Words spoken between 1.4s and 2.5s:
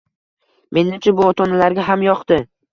-onalarga ham yoqdi